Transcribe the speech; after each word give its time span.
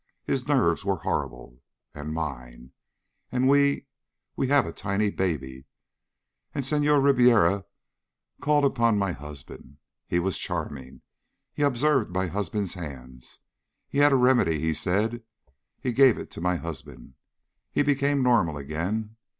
His 0.23 0.47
nerves 0.47 0.83
were 0.83 0.95
horrible. 0.95 1.61
And 1.93 2.11
mine. 2.11 2.71
And 3.31 3.47
we 3.47 3.85
we 4.35 4.47
have 4.47 4.65
a 4.65 4.71
tiny 4.73 5.11
baby.... 5.11 5.65
And 6.55 6.65
Senhor 6.65 6.99
Ribiera 6.99 7.65
called 8.41 8.65
upon 8.65 8.97
my 8.97 9.11
husband. 9.11 9.77
He 10.07 10.17
was 10.17 10.39
charming. 10.39 11.01
He 11.53 11.61
observed 11.61 12.09
my 12.09 12.25
husband's 12.25 12.73
hands. 12.73 13.41
He 13.87 13.99
had 13.99 14.11
a 14.11 14.15
remedy, 14.15 14.59
he 14.59 14.73
said. 14.73 15.21
He 15.79 15.91
gave 15.91 16.17
it 16.17 16.31
to 16.31 16.41
my 16.41 16.55
husband. 16.55 17.13
He 17.71 17.83
became 17.83 18.23
normal 18.23 18.57
again. 18.57 19.17